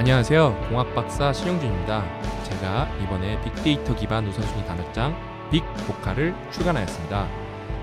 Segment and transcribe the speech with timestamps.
[0.00, 0.56] 안녕하세요.
[0.70, 2.02] 공학박사 신영준입니다.
[2.44, 5.14] 제가 이번에 빅데이터 기반 우선순위 단어장
[5.50, 7.28] 빅보카를 출간하였습니다.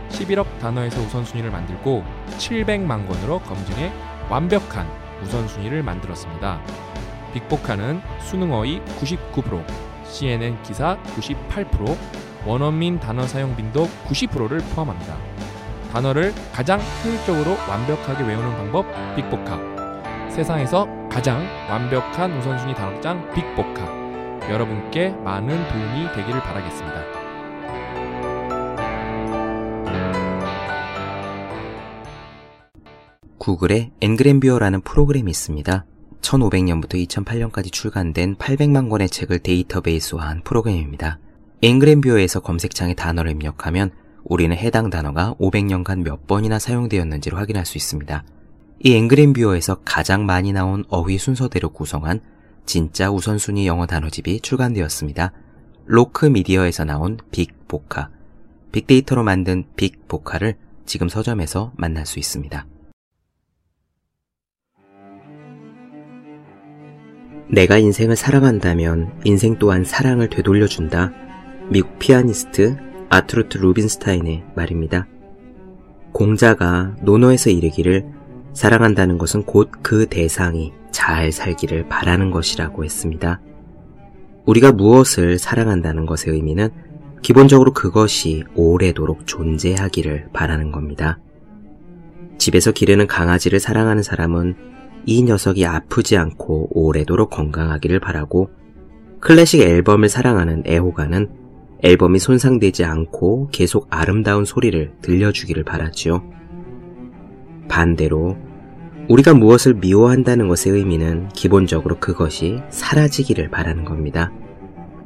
[0.10, 2.03] 11억 단어에서 우선순위를 만들고
[2.40, 3.94] 700만 권으로 검증해
[4.31, 4.90] 완벽한
[5.22, 6.60] 우선순위를 만들었습니다.
[7.35, 9.63] 빅보카는 수능어휘 99%,
[10.06, 11.96] CNN 기사 98%,
[12.47, 15.15] 원어민 단어 사용 빈도 90%를 포함합니다.
[15.94, 19.77] 단어를 가장 효율적으로 완벽하게 외우는 방법 빅보카.
[20.38, 24.48] 세상에서 가장 완벽한 우선순위 단어장 빅보카.
[24.52, 27.04] 여러분께 많은 도움이 되기를 바라겠습니다.
[33.40, 35.86] 구글에 엔그램뷰어라는 프로그램이 있습니다.
[36.22, 41.18] 1500년부터 2008년까지 출간된 800만 권의 책을 데이터베이스화한 프로그램입니다.
[41.63, 43.90] 앵그램뷰어에서 검색창에 단어를 입력하면
[44.24, 48.24] 우리는 해당 단어가 500년간 몇 번이나 사용되었는지를 확인할 수 있습니다.
[48.80, 52.21] 이 앵그램뷰어에서 가장 많이 나온 어휘 순서대로 구성한
[52.65, 55.32] 진짜 우선순위 영어 단어집이 출간되었습니다.
[55.85, 58.10] 로크 미디어에서 나온 빅보카,
[58.71, 62.68] 빅데이터로 만든 빅보카를 지금 서점에서 만날 수 있습니다.
[67.49, 71.13] 내가 인생을 사랑한다면 인생 또한 사랑을 되돌려준다.
[71.69, 72.77] 미국 피아니스트
[73.09, 75.07] 아트루트 루빈스타인의 말입니다.
[76.11, 78.16] 공자가 논어에서 이르기를
[78.58, 83.39] 사랑한다는 것은 곧 그 대상이 잘 살기를 바라는 것이라고 했습니다.
[84.47, 86.69] 우리가 무엇을 사랑한다는 것의 의미는
[87.22, 91.19] 기본적으로 그것이 오래도록 존재하기를 바라는 겁니다.
[92.39, 94.55] 집에서 기르는 강아지를 사랑하는 사람은
[95.05, 98.49] 이 녀석이 아프지 않고 오래도록 건강하기를 바라고
[99.19, 101.30] 클래식 앨범을 사랑하는 애호가는
[101.83, 106.27] 앨범이 손상되지 않고 계속 아름다운 소리를 들려주기를 바라지요.
[107.69, 108.46] 반대로
[109.09, 114.31] 우리가 무엇을 미워한다는 것의 의미는 기본적으로 그것이 사라지기를 바라는 겁니다.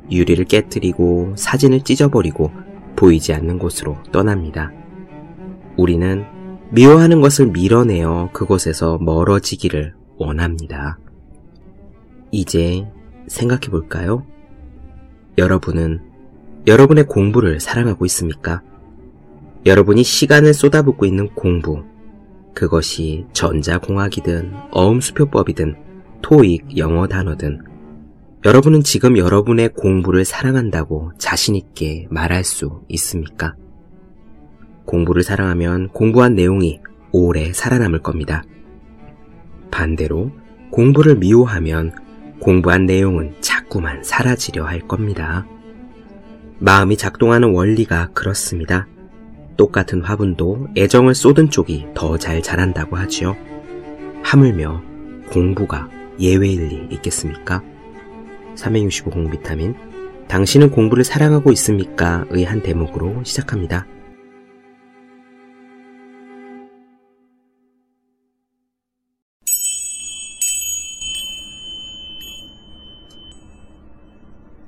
[0.10, 2.52] 유리를 깨뜨리고 사진을 찢어버리고
[2.96, 4.72] 보이지 않는 곳으로 떠납니다.
[5.78, 6.26] 우리는
[6.72, 10.98] 미워하는 것을 밀어내어 그곳에서 멀어지기를 원합니다.
[12.32, 12.88] 이제
[13.28, 14.26] 생각해 볼까요?
[15.38, 16.02] 여러분은
[16.66, 18.62] 여러분의 공부를 사랑하고 있습니까?
[19.66, 21.84] 여러분이 시간을 쏟아붓고 있는 공부,
[22.54, 25.76] 그것이 전자공학이든 어음수표법이든
[26.22, 27.64] 토익 영어 단어든
[28.44, 33.56] 여러분은 지금 여러분의 공부를 사랑한다고 자신있게 말할 수 있습니까?
[34.86, 36.80] 공부를 사랑하면 공부한 내용이
[37.12, 38.44] 오래 살아남을 겁니다.
[39.70, 40.32] 반대로
[40.72, 41.94] 공부를 미워하면
[42.40, 45.46] 공부한 내용은 자꾸만 사라지려 할 겁니다.
[46.58, 48.88] 마음이 작동하는 원리가 그렇습니다.
[49.62, 53.36] 똑같은 화분도 애정을 쏟은 쪽이 더 잘 자란다고 하지요.
[54.24, 54.82] 하물며
[55.30, 55.88] 공부가
[56.20, 57.62] 예외일 리 있겠습니까?
[58.56, 59.76] 365 공비타민
[60.28, 62.26] 당신은 공부를 사랑하고 있습니까?
[62.32, 63.86] 의 한 대목으로 시작합니다.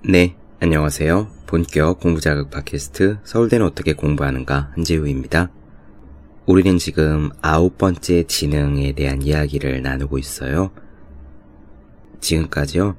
[0.04, 1.28] 네, 안녕하세요.
[1.46, 5.52] 본격 공부자극 팟캐스트 서울대는 어떻게 공부하는가 한재우입니다.
[6.46, 10.72] 우리는 지금 아홉 번째 지능에 대한 이야기를 나누고 있어요.
[12.22, 12.96] 지금까지요.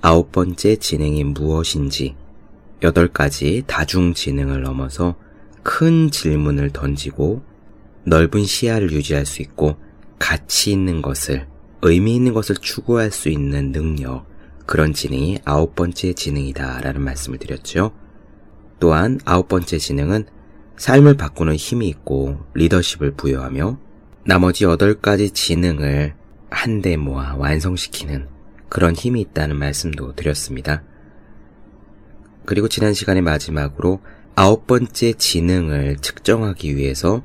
[0.00, 2.14] 아홉 번째 지능이 무엇인지
[2.84, 5.16] 여덟 가지 다중 지능을 넘어서
[5.64, 7.42] 큰 질문을 던지고
[8.04, 9.76] 넓은 시야를 유지할 수 있고
[10.20, 11.48] 가치 있는 것을
[11.82, 14.24] 의미 있는 것을 추구할 수 있는 능력
[14.68, 17.92] 그런 지능이 아홉 번째 지능이다 라는 말씀을 드렸죠.
[18.78, 20.26] 또한 아홉 번째 지능은
[20.76, 23.78] 삶을 바꾸는 힘이 있고 리더십을 부여하며
[24.26, 26.12] 나머지 여덟 가지 지능을
[26.50, 28.28] 한데 모아 완성시키는
[28.68, 30.82] 그런 힘이 있다는 말씀도 드렸습니다.
[32.44, 34.02] 그리고 지난 시간의 마지막으로
[34.34, 37.22] 아홉 번째 지능을 측정하기 위해서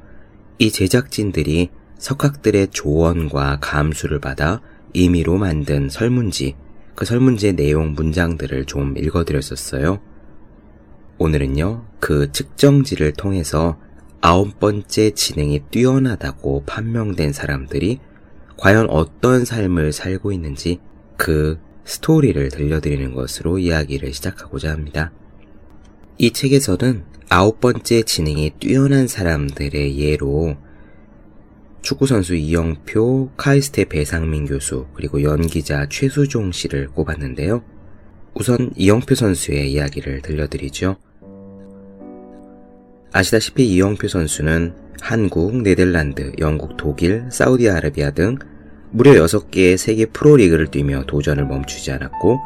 [0.60, 4.62] 이 제작진들이 석학들의 조언과 감수를 받아
[4.94, 6.56] 임의로 만든 설문지
[6.95, 10.00] 그 설문지의 내용 문장들을 좀 읽어드렸었어요.
[11.18, 13.78] 오늘은요, 그 측정지를 통해서
[14.22, 18.00] 아홉 번째 지능이 뛰어나다고 판명된 사람들이
[18.57, 20.80] 과연 어떤 삶을 살고 있는지
[21.18, 25.12] 그 스토리를 들려드리는 것으로 이야기를 시작하고자 합니다.
[26.18, 30.56] 이 책에서는 아홉 번째 지능이 뛰어난 사람들의 예로
[31.83, 37.62] 축구선수 이영표, 카이스트 배상민 교수, 그리고 연기자 최수종 씨를 꼽았는데요.
[38.33, 40.95] 우선 이영표 선수의 이야기를 들려드리죠.
[43.12, 48.38] 아시다시피 이영표 선수는 한국, 네덜란드, 영국, 독일, 사우디아라비아 등
[48.91, 52.39] 무려 6개의 세계 프로리그를 뛰며 도전을 멈추지 않았고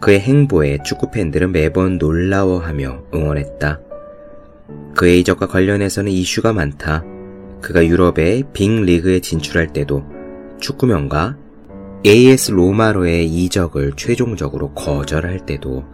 [0.00, 3.80] 그의 행보에 축구 팬들은 매번 놀라워하며 응원했다.
[4.94, 7.04] 그의 이적과 관련해서는 이슈가 많다.
[7.62, 10.04] 그가 유럽의 빅리그에 진출할 때도
[10.60, 11.38] 축구명과
[12.04, 15.84] AS 로마로의 이적을 최종적으로 거절할 때도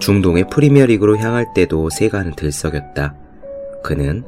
[0.00, 3.14] 중동의 프리미어리그로 향할 때도 세가는 들썩였다.
[3.84, 4.24] 그는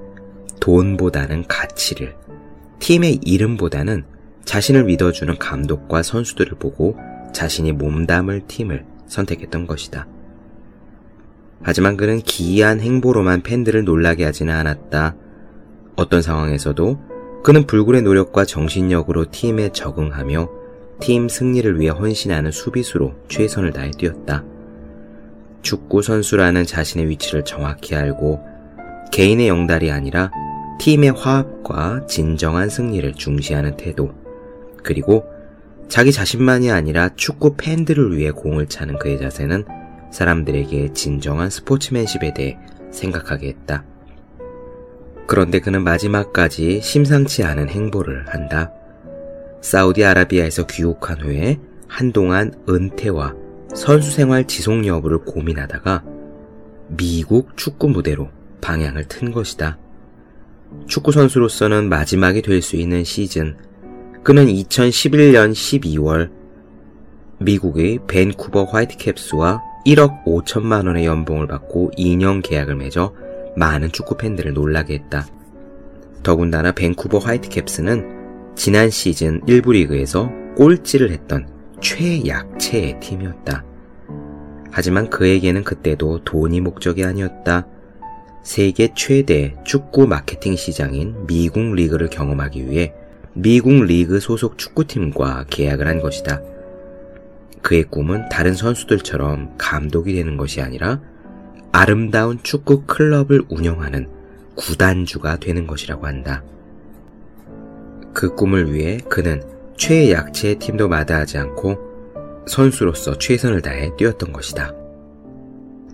[0.61, 2.15] 돈보다는 가치를,
[2.79, 4.05] 팀의 이름보다는
[4.45, 6.97] 자신을 믿어주는 감독과 선수들을 보고
[7.33, 10.07] 자신이 몸담을 팀을 선택했던 것이다.
[11.63, 15.17] 하지만 그는 기이한 행보로만 팬들을 놀라게 하지는 않았다.
[15.97, 16.99] 어떤 상황에서도
[17.43, 20.49] 그는 불굴의 노력과 정신력으로 팀에 적응하며
[21.01, 24.45] 팀 승리를 위해 헌신하는 수비수로 최선을 다해 뛰었다.
[25.63, 28.41] 축구 선수라는 자신의 위치를 정확히 알고
[29.13, 30.31] 개인의 영달이 아니라
[30.81, 34.13] 팀의 화합과 진정한 승리를 중시하는 태도,
[34.83, 35.25] 그리고
[35.89, 39.65] 자기 자신만이 아니라 축구 팬들을 위해 공을 차는 그의 자세는
[40.11, 42.59] 사람들에게 진정한 스포츠맨십에 대해
[42.91, 43.85] 생각하게 했다.
[45.27, 48.71] 그런데 그는 마지막까지 심상치 않은 행보를 한다.
[49.61, 53.35] 사우디아라비아에서 귀국한 후에 한동안 은퇴와
[53.75, 56.05] 선수 생활 지속 여부를 고민하다가
[56.89, 58.29] 미국 축구 무대로
[58.61, 59.79] 방향을 튼 것이다.
[60.87, 63.57] 축구 선수로서는 마지막이 될 수 있는 시즌.
[64.23, 66.31] 그는 2011년 12월
[67.39, 73.13] 미국의 밴쿠버 화이트캡스와 1억 5천만 원의 연봉을 받고 2년 계약을 맺어
[73.57, 75.27] 많은 축구 팬들을 놀라게 했다.
[76.23, 81.49] 더군다나 밴쿠버 화이트캡스는 지난 시즌 1부 리그에서 꼴찌를 했던
[81.81, 83.65] 최약체의 팀이었다.
[84.71, 87.67] 하지만 그에게는 그때도 돈이 목적이 아니었다.
[88.43, 92.95] 세계 최대 축구 마케팅 시장인 미국 리그를 경험하기 위해
[93.35, 96.41] 미국 리그 소속 축구팀과 계약을 한 것이다.
[97.63, 101.01] 그의 꿈은 다른 선수들처럼 감독이 되는 것이 아니라
[101.73, 104.09] 아름다운 축구 클럽을 운영하는
[104.55, 106.43] 구단주가 되는 것이라고 한다.
[108.13, 109.43] 그 꿈을 위해 그는
[109.79, 114.75] 최약체의 팀도 마다하지 않고 선수로서 최선을 다해 뛰었던 것이다.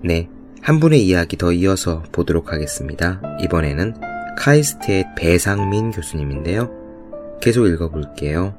[0.03, 0.29] 네,
[0.61, 3.21] 한 분의 이야기 더 이어서 보도록 하겠습니다.
[3.41, 3.95] 이번에는
[4.37, 6.71] 카이스트의 배상민 교수님인데요.
[7.41, 8.55] 계속 읽어볼게요.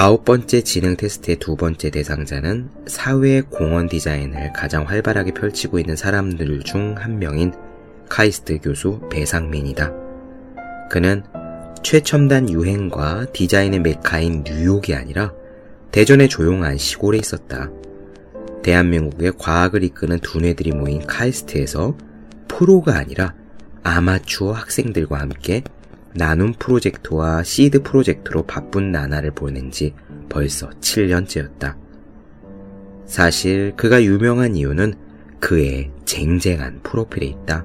[0.00, 6.60] 아홉 번째 지능 테스트의 두 번째 대상자는 사회 공헌 디자인을 가장 활발하게 펼치고 있는 사람들
[6.60, 7.52] 중 한 명인
[8.08, 9.92] 카이스트 교수 배상민이다.
[10.88, 11.24] 그는
[11.82, 15.32] 최첨단 유행과 디자인의 메카인 뉴욕이 아니라
[15.90, 17.68] 대전의 조용한 시골에 있었다.
[18.62, 21.98] 대한민국의 과학을 이끄는 두뇌들이 모인 카이스트에서
[22.46, 23.34] 프로가 아니라
[23.82, 25.64] 아마추어 학생들과 함께
[26.14, 29.94] 나눔 프로젝트와 시드 프로젝트로 바쁜 나날을 보낸 지
[30.28, 31.76] 벌써 7년째였다.
[33.06, 34.94] 사실 그가 유명한 이유는
[35.40, 37.64] 그의 쟁쟁한 프로필에 있다.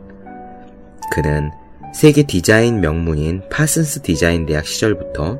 [1.13, 1.51] 그는
[1.93, 5.39] 세계 디자인 명문인 파슨스 디자인 대학 시절부터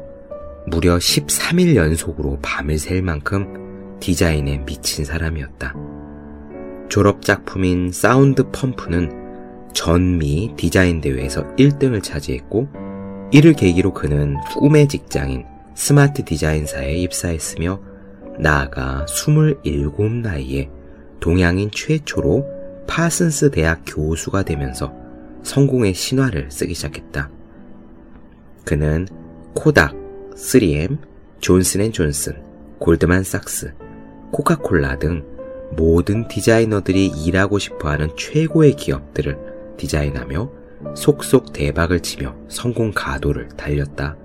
[0.67, 5.73] 무려 13일 연속으로 밤을 샐 만큼 디자인에 미친 사람이었다.
[6.89, 9.23] 졸업 작품인 사운드 펌프는
[9.73, 12.82] 전미 디자인 대회에서 1등을 차지했고
[13.33, 15.43] 이를 계기로 그는 꿈의 직장인
[15.73, 17.81] 스마트 디자인사에 입사했으며
[18.37, 20.69] 나아가 27 나이에
[21.19, 24.93] 동양인 최초로 파슨스 대학 교수가 되면서
[25.41, 27.31] 성공의 신화를 쓰기 시작했다.
[28.65, 29.07] 그는
[29.55, 29.95] 코닥,
[30.35, 30.99] 3M,
[31.39, 32.35] 존슨앤존슨,
[32.77, 33.73] 골드만삭스,
[34.31, 35.25] 코카콜라 등
[35.75, 40.62] 모든 디자이너들이 일하고 싶어하는 최고의 기업들을 디자인하며
[40.95, 44.15] 속속 대박을 치며 성공 가도를 달렸다.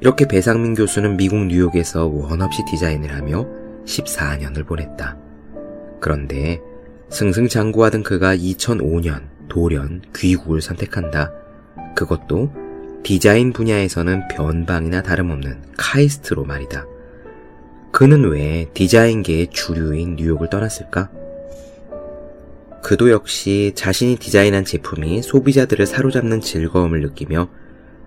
[0.00, 3.46] 이렇게 배상민 교수는 미국 뉴욕에서 원없이 디자인을 하며
[3.84, 5.16] 14년을 보냈다.
[6.00, 6.60] 그런데
[7.10, 11.30] 승승장구하던 그가 2005년 돌연 귀국을 선택한다.
[11.94, 12.50] 그것도
[13.02, 16.86] 디자인 분야에서는 변방이나 다름없는 카이스트로 말이다.
[17.92, 21.10] 그는 왜 디자인계의 주류인 뉴욕을 떠났을까?
[22.82, 27.48] 그도 역시 자신이 디자인한 제품이 소비자들을 사로잡는 즐거움을 느끼며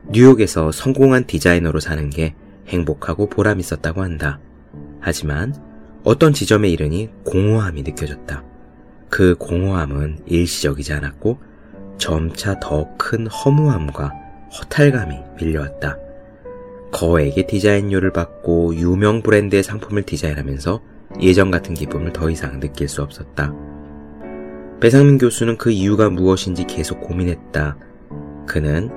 [0.09, 2.35] 뉴욕에서 성공한 디자이너로 사는 게
[2.67, 4.39] 행복하고 보람 있었다고 한다.
[4.99, 5.55] 하지만
[6.03, 8.43] 어떤 지점에 이르니 공허함이 느껴졌다.
[9.09, 11.39] 그 공허함은 일시적이지 않았고
[11.97, 14.11] 점차 더 큰 허무함과
[14.59, 15.97] 허탈감이 밀려왔다.
[16.91, 20.81] 거액의 디자인료를 받고 유명 브랜드의 상품을 디자인하면서
[21.21, 23.53] 예전 같은 기쁨을 더 이상 느낄 수 없었다.
[24.81, 27.77] 배상민 교수는 그 이유가 무엇인지 계속 고민했다.
[28.45, 28.89] 그는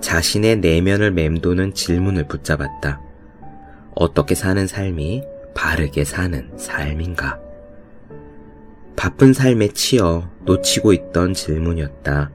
[0.00, 3.00] 자신의 내면을 맴도는 질문을 붙잡았다.
[3.94, 5.22] 어떻게 사는 삶이
[5.54, 7.38] 바르게 사는 삶인가?
[8.96, 12.30] 바쁜 삶에 치여 놓치고 있던 질문이었다.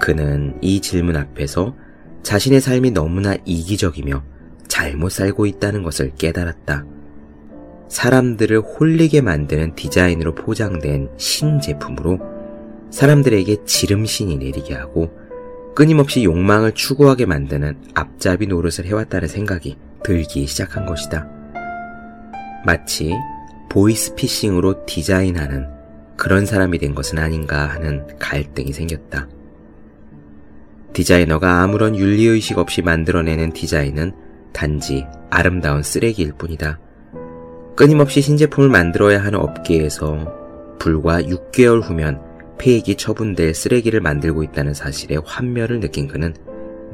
[0.00, 1.76] 그는 이 질문 앞에서
[2.22, 4.24] 자신의 삶이 너무나 이기적이며
[4.68, 6.86] 잘못 살고 있다는 것을 깨달았다.
[7.92, 12.20] 사람들을 홀리게 만드는 디자인으로 포장된 신제품으로
[12.90, 15.14] 사람들에게 지름신이 내리게 하고
[15.74, 21.28] 끊임없이 욕망을 추구하게 만드는 앞잡이 노릇을 해왔다는 생각이 들기 시작한 것이다.
[22.64, 23.12] 마치
[23.68, 25.68] 보이스피싱으로 디자인하는
[26.16, 29.28] 그런 사람이 된 것은 아닌가 하는 갈등이 생겼다.
[30.94, 34.12] 디자이너가 아무런 윤리의식 없이 만들어내는 디자인은
[34.54, 36.78] 단지 아름다운 쓰레기일 뿐이다.
[37.74, 42.20] 끊임없이 신제품을 만들어야 하는 업계에서 불과 6개월 후면
[42.58, 46.34] 폐익이 처분될 쓰레기를 만들고 있다는 사실에 환멸을 느낀 그는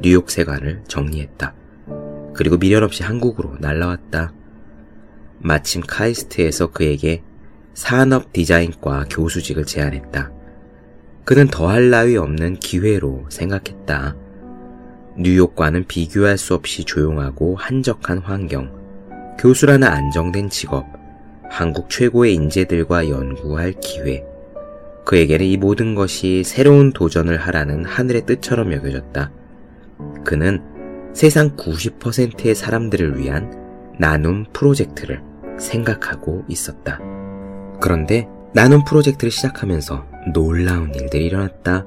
[0.01, 1.53] 뉴욕 세관을 정리했다.
[2.33, 4.33] 그리고 미련 없이 한국으로 날라왔다.
[5.39, 7.23] 마침 카이스트에서 그에게
[7.73, 10.31] 산업 디자인과 교수직을 제안했다.
[11.25, 14.15] 그는 더할 나위 없는 기회로 생각했다.
[15.17, 18.78] 뉴욕과는 비교할 수 없이 조용하고 한적한 환경,
[19.39, 20.85] 교수라는 안정된 직업,
[21.49, 24.25] 한국 최고의 인재들과 연구할 기회.
[25.05, 29.31] 그에게는 이 모든 것이 새로운 도전을 하라는 하늘의 뜻처럼 여겨졌다.
[30.25, 30.61] 그는
[31.13, 35.21] 세상 90%의 사람들을 위한 나눔 프로젝트를
[35.57, 36.99] 생각하고 있었다.
[37.79, 41.85] 그런데 나눔 프로젝트를 시작하면서 놀라운 일들이 일어났다.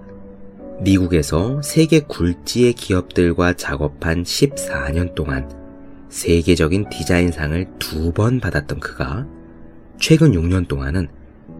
[0.80, 5.61] 미국에서 세계 굴지의 기업들과 작업한 14년 동안
[6.12, 9.26] 세계적인 디자인상을 두 번 받았던 그가
[9.98, 11.08] 최근 6년 동안은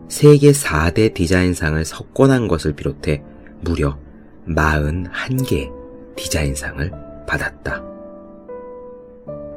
[0.09, 3.23] 세계 4대 디자인상을 석권한 것을 비롯해
[3.63, 3.99] 무려
[4.47, 5.71] 41개
[6.17, 6.93] 디자인상을
[7.27, 7.83] 받았다.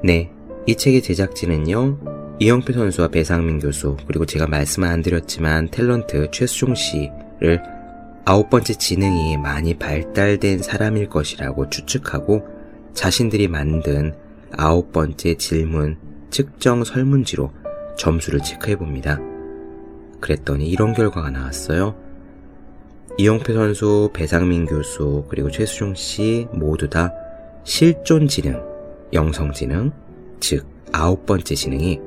[0.02, 0.32] 네,
[0.66, 7.62] 이 책의 제작진은요, 이영표 선수와 배상민 교수, 그리고 제가 말씀은 안 드렸지만 탤런트 최수종 씨를
[8.24, 12.48] 아홉 번째 지능이 많이 발달된 사람일 것이라고 추측하고
[12.94, 14.16] 자신들이 만든
[14.52, 15.98] 아홉 번째 질문
[16.30, 17.52] 측정 설문지로
[17.98, 19.20] 점수를 체크해 봅니다.
[20.20, 21.96] 그랬더니 이런 결과가 나왔어요.
[23.18, 27.14] 이영표 선수, 배상민 교수, 그리고 최수종 씨 모두 다
[27.64, 28.62] 실존 지능,
[29.14, 29.92] 영성 지능,
[30.40, 32.00] 즉 아홉 번째 지능이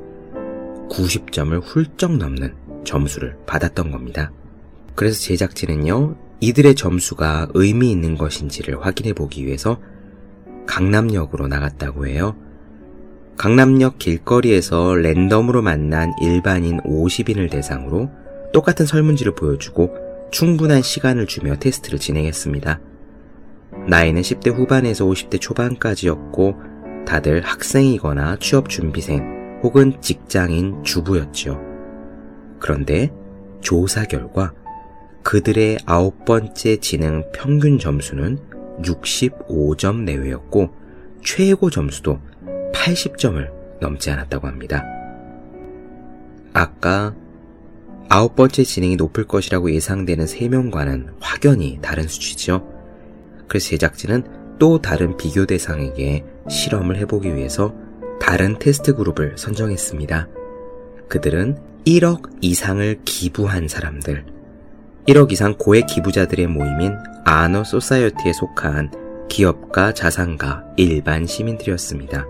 [0.91, 2.55] 90점을 훌쩍 넘는
[2.85, 4.31] 점수를 받았던 겁니다.
[4.95, 9.81] 그래서 제작진은요, 이들의 점수가 의미 있는 것인지를 확인해 보기 위해서
[10.69, 12.37] 강남역으로 나갔다고 해요.
[13.37, 18.11] 강남역 길거리에서 랜덤으로 만난 일반인 50인을 대상으로
[18.53, 19.95] 똑같은 설문지를 보여주고
[20.31, 22.81] 충분한 시간을 주며 테스트를 진행했습니다.
[23.89, 26.57] 나이는 10대 후반에서 50대 초반까지였고
[27.07, 31.61] 다들 학생이거나 취업준비생 혹은 직장인 주부였죠.
[32.59, 33.13] 그런데
[33.61, 34.53] 조사 결과
[35.23, 38.39] 그들의 아홉 번째 지능 평균 점수는
[38.83, 40.71] 65점 내외였고
[41.25, 42.21] 최고 점수도
[42.73, 44.85] 80점을 넘지 않았다고 합니다.
[46.53, 47.15] 아까
[48.09, 52.67] 아홉 번째 지능이 높을 것이라고 예상되는 3명과는 확연히 다른 수치죠.
[53.47, 57.75] 그래서 제작진은 또 다른 비교 대상에게 실험을 해보기 위해서
[58.21, 60.29] 다른 테스트 그룹을 선정했습니다.
[61.09, 64.25] 그들은 1억 이상을 기부한 사람들,
[65.09, 72.27] 1억 이상 고액 기부자들의 모임인 아너 소사이어티에 속한 기업가, 자산가, 일반 시민들이었습니다.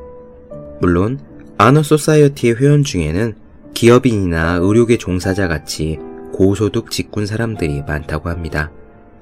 [0.80, 1.18] 물론
[1.56, 3.34] 아너 소사이어티의 회원 중에는
[3.74, 5.98] 기업인이나 의료계 종사자 같이
[6.32, 8.70] 고소득 직군 사람들이 많다고 합니다.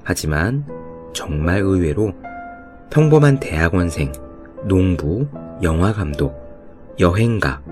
[0.03, 0.63] 하지만
[1.13, 2.13] 정말 의외로
[2.91, 4.11] 평범한 대학원생,
[4.65, 5.27] 농부,
[5.63, 7.63] 영화감독, 여행가,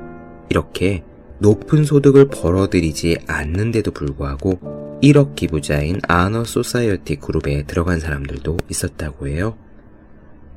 [0.49, 1.03] 이렇게
[1.37, 9.55] 높은 소득을 벌어들이지 않는데도 불구하고 1억 기부자인 아너 소사이어티 그룹에 들어간 사람들도 있었다고 해요.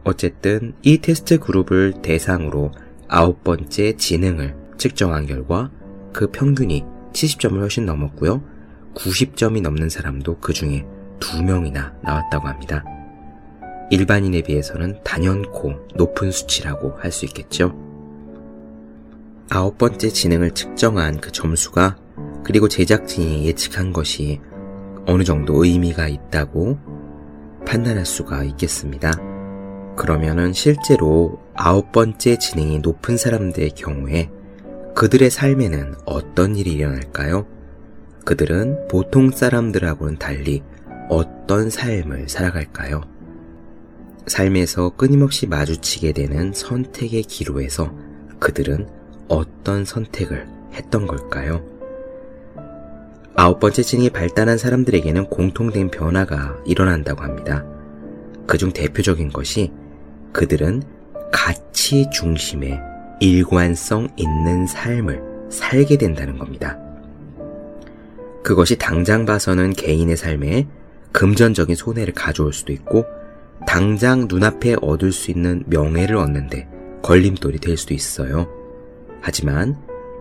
[0.05, 2.73] 어쨌든 이 테스트 그룹을 대상으로
[3.09, 5.71] 아홉 번째 지능을 측정한 결과
[6.15, 8.43] 그 평균이 70점을 훨씬 넘었고요.
[8.95, 10.87] 90점이 넘는 사람도 그 중에
[11.21, 12.85] 2명이나 나왔다고 합니다.
[13.91, 17.77] 일반인에 비해서는 단연코 높은 수치라고 할 수 있겠죠.
[19.51, 21.97] 아홉 번째 지능을 측정한 그 점수가
[22.49, 24.41] 그리고 제작진이 예측한 것이
[25.05, 26.79] 어느 정도 의미가 있다고
[27.67, 29.13] 판단할 수가 있겠습니다.
[29.95, 34.31] 그러면은 실제로 아홉 번째 지능이 높은 사람들의 경우에
[34.95, 37.47] 그들의 삶에는 어떤 일이 일어날까요?
[38.25, 40.63] 그들은 보통 사람들하고는 달리
[41.11, 43.03] 어떤 삶을 살아갈까요?
[44.27, 47.95] 삶에서 끊임없이 마주치게 되는 선택의 기로에서
[48.39, 48.89] 그들은
[49.29, 51.78] 어떤 선택을 했던 걸까요?
[53.41, 57.65] 아홉 번째 층이 발달한 사람들에게는 공통된 변화가 일어난다고 합니다.
[58.49, 59.71] 그중 대표적인 것이
[60.33, 60.83] 그들은
[61.31, 62.81] 가치 중심의
[63.21, 66.81] 일관성 있는 삶을 살게 된다는 겁니다.
[68.43, 70.67] 그것이 당장 봐서는 개인의 삶에
[71.13, 73.05] 금전적인 손해를 가져올 수도 있고
[73.69, 76.69] 당장 눈앞에 얻을 수 있는 명예를 얻는데
[77.03, 78.49] 걸림돌이 될 수도 있어요.
[79.21, 79.77] 하지만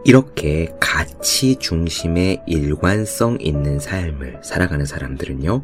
[0.05, 5.63] 이렇게 가치 중심의 일관성 있는 삶을 살아가는 사람들은요,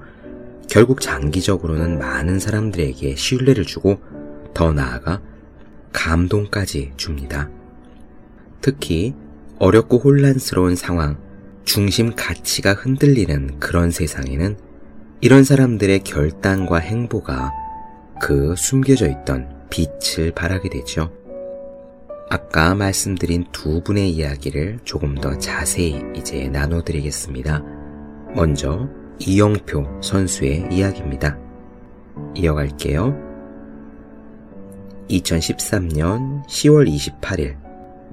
[0.69, 3.99] 결국 장기적으로는 많은 사람들에게 신뢰를 주고
[4.53, 5.21] 더 나아가
[5.91, 7.49] 감동까지 줍니다.
[8.61, 9.13] 특히
[9.59, 11.17] 어렵고 혼란스러운 상황,
[11.63, 14.57] 중심 가치가 흔들리는 그런 세상에는
[15.21, 17.51] 이런 사람들의 결단과 행보가
[18.21, 21.11] 그 숨겨져 있던 빛을 발하게 되죠.
[22.29, 27.63] 아까 말씀드린 두 분의 이야기를 조금 더 자세히 이제 나눠드리겠습니다.
[28.35, 28.89] 먼저
[29.19, 31.37] 이영표 선수의 이야기입니다.
[32.35, 33.15] 이어갈게요.
[35.09, 37.57] 2013년 10월 28일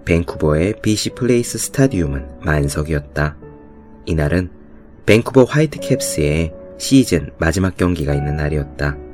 [0.05, 3.37] 밴쿠버의 BC 플레이스 스타디움은 만석이었다.
[4.07, 4.51] 이날은
[5.07, 9.10] 밴쿠버 화이트캡스의 시즌 마지막 경기가 있는 날이었다.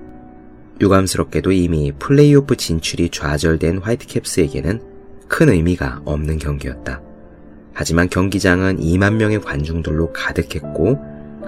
[0.80, 4.80] 유감스럽게도 이미 플레이오프 진출이 좌절된 화이트캡스에게는
[5.28, 7.00] 큰 의미가 없는 경기였다.
[7.73, 10.99] 하지만 경기장은 2만 명의 관중들로 가득했고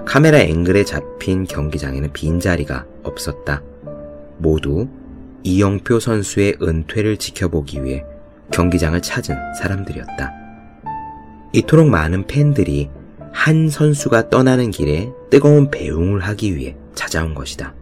[0.05, 3.61] 카메라 앵글에 잡힌 경기장에는 빈자리가 없었다.
[4.37, 4.87] 모두
[5.43, 8.03] 이영표 선수의 은퇴를 지켜보기 위해
[8.51, 10.31] 경기장을 찾은 사람들이었다.
[11.53, 12.89] 이토록 많은 팬들이
[13.31, 17.73] 한 선수가 떠나는 길에 뜨거운 배웅을 하기 위해 찾아온 것이다.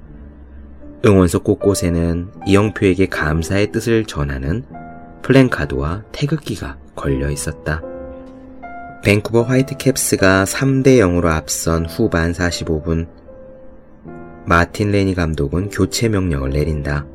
[1.06, 4.66] 응원석 곳곳에는 이영표에게 감사의 뜻을 전하는
[5.22, 7.82] 플랜카드와 태극기가 걸려 있었다.
[9.04, 13.08] 밴쿠버 화이트캡스가 3대 0으로 앞선 후반 45분
[14.46, 17.06] 마틴 레니 감독은 교체 명령을 내린다.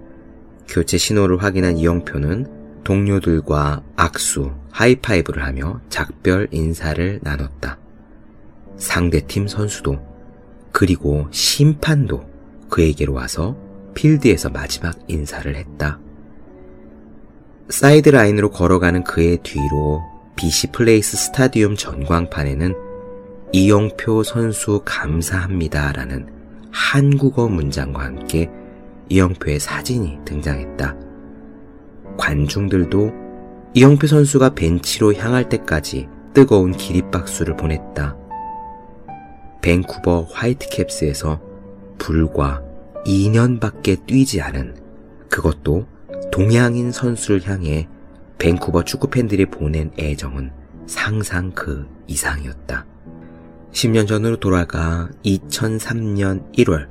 [0.69, 2.47] 교체 신호를 확인한 이영표는
[2.85, 7.79] 동료들과 악수, 하이파이브를 하며 작별 인사를 나눴다.
[8.77, 9.99] 상대팀 선수도
[10.73, 12.25] 그리고 심판도
[12.69, 13.57] 그에게로 와서
[13.95, 15.99] 필드에서 마지막 인사를 했다.
[17.69, 20.03] 사이드 라인으로 걸어가는 그의 뒤로
[20.37, 22.75] BC 플레이스 스타디움 전광판에는
[23.53, 26.27] 이영표 선수 감사합니다라는
[26.71, 28.51] 한국어 문장과 함께
[29.09, 30.97] 이영표의 사진이 등장했다.
[32.17, 33.13] 관중들도
[33.75, 38.17] 이영표 선수가 벤치로 향할 때까지 뜨거운 기립박수를 보냈다.
[39.61, 41.41] 밴쿠버 화이트캡스에서
[41.99, 42.63] 불과
[43.05, 44.77] 2년밖에 뛰지 않은
[45.29, 45.87] 그것도
[46.31, 47.89] 동양인 선수를 향해
[48.39, 50.51] 밴쿠버 축구 팬들이 보낸 애정은
[50.87, 52.87] 상상 그 이상이었다.
[53.73, 56.89] 10년 전으로 돌아가 2003년 1월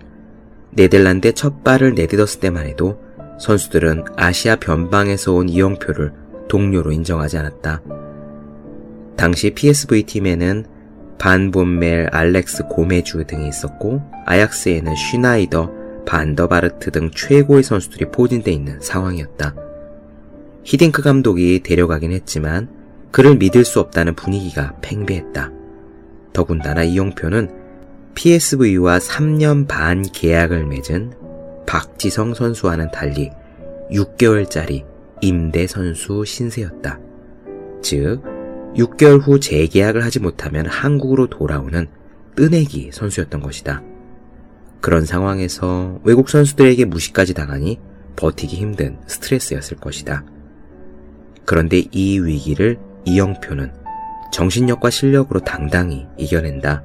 [0.72, 3.00] 네덜란드에 첫 발을 내딛었을 때만 해도
[3.40, 6.14] 선수들은 아시아 변방에서 온 이영표를
[6.48, 7.82] 동료로 인정하지 않았다.
[9.18, 10.66] 당시 PSV 팀에는
[11.20, 19.56] 반 본멜, 알렉스 고메주 등이 있었고 아약스에는 슈나이더, 반더바르트 등 최고의 선수들이 포진돼 있는 상황이었다.
[20.64, 22.70] 히딩크 감독이 데려가긴 했지만
[23.12, 25.52] 그를 믿을 수 없다는 분위기가 팽배했다.
[26.34, 27.50] 더군다나 이용표는
[28.16, 31.14] PSV와 3년 반 계약을 맺은
[31.66, 33.32] 박지성 선수와는 달리
[33.92, 34.86] 6개월짜리
[35.22, 37.00] 임대 선수 신세였다.
[37.82, 38.22] 즉,
[38.76, 41.88] 6개월 후 재계약을 하지 못하면 한국으로 돌아오는
[42.36, 43.84] 뜨내기 선수였던 것이다.
[44.82, 47.80] 그런 상황에서 외국 선수들에게 무시까지 당하니
[48.16, 50.26] 버티기 힘든 스트레스였을 것이다.
[51.46, 53.72] 그런데 이 위기를 이영표는
[54.34, 56.84] 정신력과 실력으로 당당히 이겨낸다.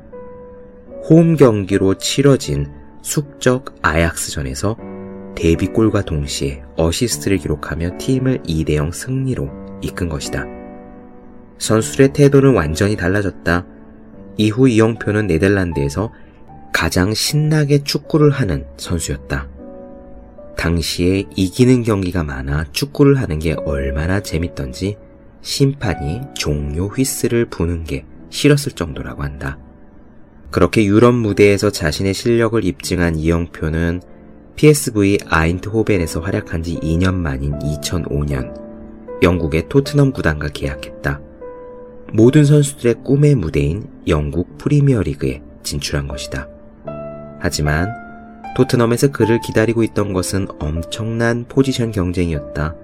[1.09, 2.67] 홈 경기로 치러진
[3.03, 4.77] 숙적 아약스전에서
[5.37, 9.49] 데뷔골과 동시에 어시스트를 기록하며 팀을 2대0 승리로
[9.83, 10.45] 이끈 것이다.
[11.59, 13.65] 선수들의 태도는 완전히 달라졌다.
[14.39, 16.13] 이후 이영표는 네덜란드에서
[16.77, 19.49] 가장 신나게 축구를 하는 선수였다.
[20.59, 24.99] 당시에 이기는 경기가 많아 축구를 하는 게 얼마나 재밌던지
[25.41, 29.59] 심판이 종료 휘스를 부는 게 싫었을 정도라고 한다.
[30.51, 34.03] 그렇게 유럽 무대에서 자신의 실력을 입증한 이영표는
[34.57, 38.53] PSV 아인트호벤에서 활약한 지 2년 만인 2005년
[39.23, 41.23] 영국의 토트넘 구단과 계약했다.
[42.13, 46.51] 모든 선수들의 꿈의 무대인 영국 프리미어리그에 진출한 것이다.
[47.47, 47.95] 하지만
[48.57, 52.75] 토트넘에서 그를 기다리고 있던 것은 엄청난 포지션 경쟁이었다.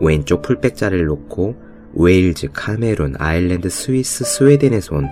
[0.00, 1.56] 왼쪽 풀백 자리를 놓고
[1.94, 5.08] 웨일즈, 카메룬, 아일랜드, 스위스, 스웨덴에서 온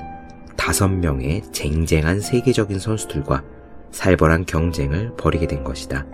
[0.57, 3.43] 다섯 명의 쟁쟁한 세계적인 선수들과
[3.91, 6.07] 살벌한 경쟁을 벌이게 된 것이다.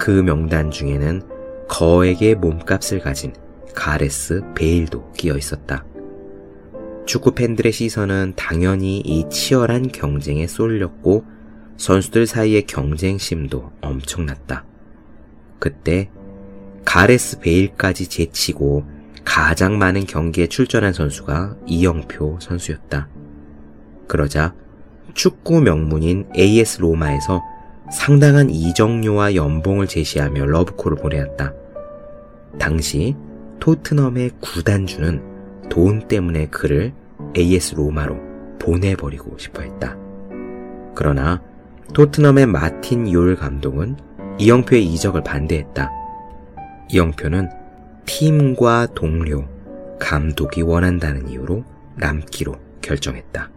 [0.00, 1.22] 그 명단 중에는
[1.68, 3.32] 거액의 몸값을 가진
[3.72, 5.84] 가레스 베일도 끼어 있었다.
[7.06, 11.30] 축구 팬들의 시선은 당연히 이 치열한 경쟁에 쏠렸고
[11.76, 14.64] 선수들 사이의 경쟁심도 엄청났다.
[15.58, 16.10] 그때
[16.84, 18.84] 가레스 베일까지 제치고
[19.24, 23.08] 가장 많은 경기에 출전한 선수가 이영표 선수였다.
[24.08, 24.54] 그러자
[25.14, 27.42] 축구 명문인 AS 로마에서
[27.92, 31.52] 상당한 이적료와 연봉을 제시하며 러브콜을 보내었다.
[32.58, 33.14] 당시
[33.60, 36.92] 토트넘의 구단주는 돈 때문에 그를
[37.36, 38.16] AS 로마로
[38.58, 39.96] 보내버리고 싶어 했다.
[40.94, 41.42] 그러나
[41.92, 43.96] 토트넘의 마틴 요일 감독은
[44.38, 45.90] 이영표의 이적을 반대했다.
[46.90, 47.50] 이영표는
[48.06, 49.46] 팀과 동료,
[50.00, 51.64] 감독이 원한다는 이유로
[51.96, 53.50] 남기로 결정했다.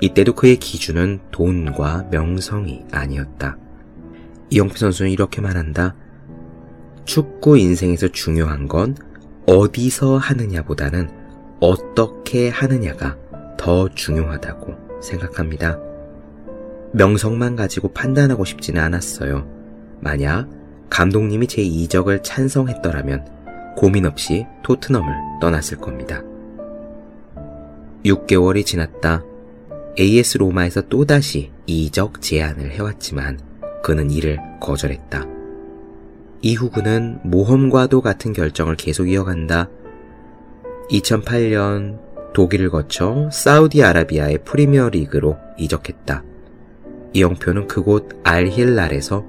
[0.00, 3.56] 이때도 그의 기준은 돈과 명성이 아니었다.
[4.50, 5.96] 이영표 선수는 이렇게 말한다.
[7.04, 8.96] 축구 인생에서 중요한 건
[9.46, 11.08] 어디서 하느냐보다는
[11.58, 13.16] 어떻게 하느냐가
[13.58, 15.95] 더 중요하다고 생각합니다.
[16.96, 19.46] 명성만 가지고 판단하고 싶지는 않았어요.
[20.00, 20.48] 만약
[20.88, 26.22] 감독님이 제 이적을 찬성했더라면 고민 없이 토트넘을 떠났을 겁니다.
[28.02, 29.22] 6개월이 지났다.
[29.98, 33.40] AS 로마에서 또다시 이적 제안을 해왔지만
[33.82, 35.26] 그는 이를 거절했다.
[36.40, 39.68] 이후 그는 모험과도 같은 결정을 계속 이어간다.
[40.90, 41.98] 2008년
[42.32, 46.22] 독일을 거쳐 사우디아라비아의 프리미어 리그로 이적했다.
[47.16, 49.24] 이영표는 그곳 알힐랄에서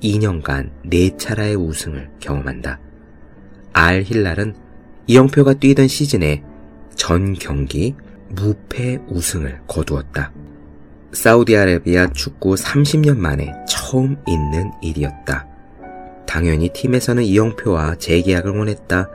[0.00, 2.78] 2년간 4차례의 우승을 경험한다.
[3.72, 4.54] 알힐랄은
[5.08, 6.44] 이영표가 뛰던 시즌에
[6.94, 7.96] 전 경기
[8.28, 10.32] 무패 우승을 거두었다.
[11.12, 15.48] 사우디아라비아 축구 30년 만에 처음 있는 일이었다.
[16.26, 19.10] 당연히 팀에서는 이영표와 재계약을 원했다.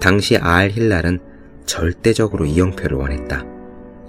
[0.00, 1.20] 당시 알힐랄은
[1.66, 3.44] 절대적으로 이영표를 원했다.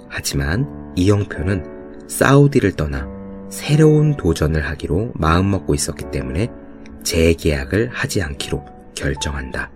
[0.08, 3.21] 하지만 이영표는 사우디를 떠나
[3.52, 6.48] 새로운 도전을 하기로 마음먹고 있었기 때문에
[7.02, 9.70] 재계약을 하지 않기로 결정한다.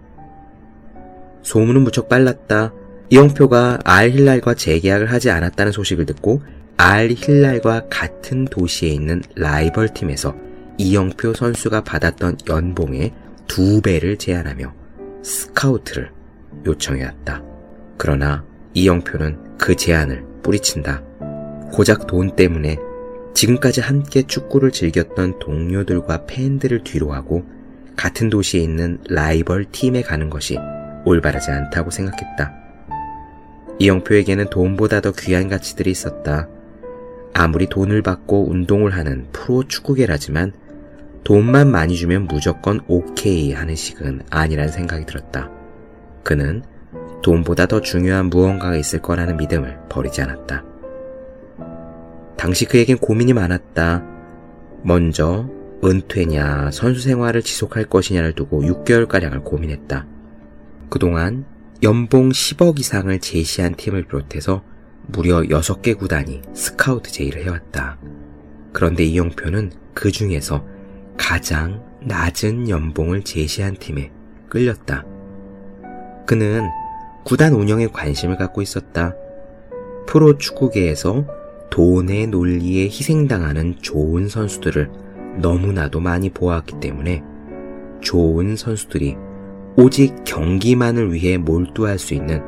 [1.42, 2.72] 소문은 무척 빨랐다.
[3.10, 6.40] 이영표가 알힐랄과 재계약을 하지 않았다는 소식을 듣고
[6.78, 10.34] 알힐랄과 같은 도시에 있는 라이벌 팀에서
[10.78, 13.12] 이영표 선수가 받았던 연봉의
[13.46, 14.72] 두 배를 제안하며
[15.22, 16.10] 스카우트를
[16.64, 17.42] 요청해왔다.
[17.98, 21.02] 그러나 이영표는 그 제안을 뿌리친다.
[21.72, 22.78] 고작 돈 때문에
[23.36, 27.44] 지금까지 함께 축구를 즐겼던 동료들과 팬들을 뒤로하고
[27.94, 30.56] 같은 도시에 있는 라이벌 팀에 가는 것이
[31.04, 32.54] 올바르지 않다고 생각했다.
[33.78, 36.48] 이영표에게는 돈보다 더 귀한 가치들이 있었다.
[37.34, 40.54] 아무리 돈을 받고 운동을 하는 프로 축구계라지만
[41.22, 45.50] 돈만 많이 주면 무조건 오케이 하는 식은 아니란 생각이 들었다.
[46.22, 46.62] 그는
[47.22, 50.75] 돈보다 더 중요한 무언가가 있을 거라는 믿음을 버리지 않았다.
[52.36, 54.04] 당시 그에겐 고민이 많았다.
[54.82, 55.48] 먼저
[55.84, 60.06] 은퇴냐 선수 생활을 지속할 것이냐를 두고 6개월가량을 고민했다.
[60.88, 61.44] 그동안
[61.82, 64.62] 연봉 10억 이상을 제시한 팀을 비롯해서
[65.06, 67.98] 무려 6개 구단이 스카우트 제의를 해왔다.
[68.72, 70.64] 그런데 이영표는 그 중에서
[71.16, 74.10] 가장 낮은 연봉을 제시한 팀에
[74.48, 75.04] 끌렸다.
[76.26, 76.68] 그는
[77.24, 79.14] 구단 운영에 관심을 갖고 있었다.
[80.06, 81.26] 프로 축구계에서
[81.70, 84.90] 돈의 논리에 희생당하는 좋은 선수들을
[85.40, 87.22] 너무나도 많이 보았기 때문에
[88.00, 89.16] 좋은 선수들이
[89.76, 92.42] 오직 경기만을 위해 몰두할 수 있는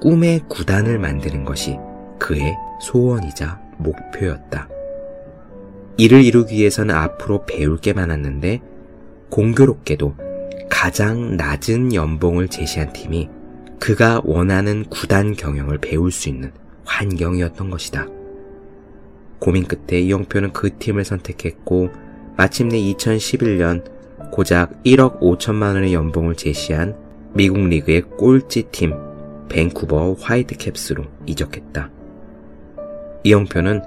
[0.00, 1.78] 꿈의 구단을 만드는 것이
[2.18, 4.68] 그의 소원이자 목표였다.
[5.96, 8.60] 이를 이루기 위해서는 앞으로 배울 게 많았는데
[9.30, 10.14] 공교롭게도
[10.68, 13.30] 가장 낮은 연봉을 제시한 팀이
[13.78, 16.52] 그가 원하는 구단 경영을 배울 수 있는
[16.84, 18.06] 환경이었던 것이다.
[19.38, 21.90] 고민 끝에 이영표는 그 팀을 선택했고
[22.36, 23.84] 마침내 2011년
[24.30, 26.96] 고작 1억 5천만 원의 연봉을 제시한
[27.34, 28.94] 미국 리그의 꼴찌 팀
[29.48, 31.90] 밴쿠버 화이트캡스로 이적했다.
[33.24, 33.82] 이영표는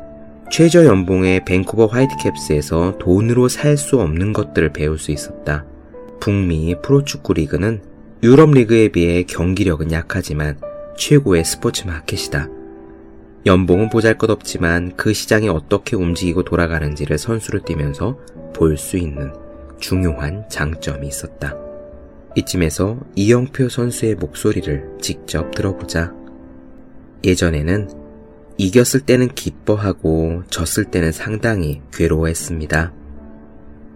[0.50, 5.66] 최저 연봉의 밴쿠버 화이트캡스에서 돈으로 살 수 없는 것들을 배울 수 있었다.
[6.20, 7.82] 북미 프로축구 리그는
[8.24, 10.58] 유럽 리그에 비해 경기력은 약하지만
[10.98, 12.50] 최고의 스포츠 마켓이다.
[13.46, 18.18] 연봉은 보잘 것 없지만 그 시장이 어떻게 움직이고 돌아가는지를 선수로 뛰면서
[18.54, 19.32] 볼 수 있는
[19.80, 21.56] 중요한 장점이 있었다.
[22.36, 26.14] 이쯤에서 이영표 선수의 목소리를 직접 들어보자.
[27.24, 27.90] 예전에는
[28.58, 32.94] 이겼을 때는 기뻐하고 졌을 때는 상당히 괴로워했습니다.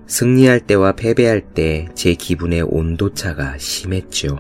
[0.07, 4.39] 승리할 때와 패배할 때 제 기분의 온도차가 심했죠.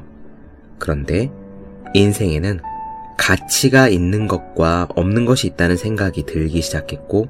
[0.77, 1.31] 그런데
[1.93, 2.59] 인생에는
[3.17, 7.27] 가치가 있는 것과 없는 것이 있다는 생각이 들기 시작했고,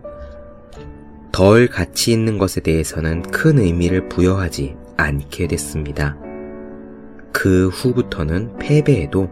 [1.32, 6.18] 덜 가치 있는 것에 대해서는 큰 의미를 부여하지 않게 됐습니다.
[7.32, 9.30] 그 후부터는 패배에도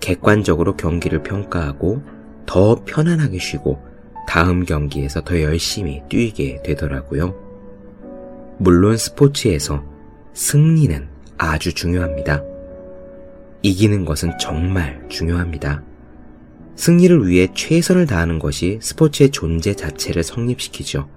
[0.00, 2.02] 객관적으로 경기를 평가하고
[2.46, 3.82] 더 편안하게 쉬고
[4.28, 7.34] 다음 경기에서 더 열심히 뛰게 되더라고요.
[8.58, 9.84] 물론 스포츠에서
[10.34, 12.51] 승리는 아주 중요합니다.
[13.62, 15.82] 이기는 것은 정말 중요합니다.
[16.74, 21.08] 승리를 위해 최선을 다하는 것이 스포츠의 존재 자체를 성립시키죠.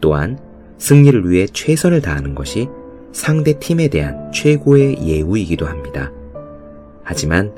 [0.00, 0.38] 또한
[0.78, 2.68] 승리를 위해 최선을 다하는 것이
[3.12, 6.10] 상대 팀에 대한 최고의 예우이기도 합니다.
[7.02, 7.54] 하지만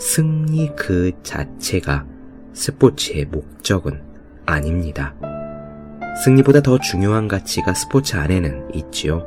[0.00, 2.06] 승리 그 자체가
[2.54, 4.00] 스포츠의 목적은
[4.46, 5.14] 아닙니다.
[6.24, 9.26] 승리보다 더 중요한 가치가 스포츠 안에는 있지요.